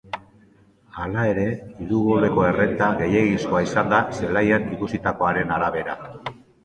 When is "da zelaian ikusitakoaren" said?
3.95-5.55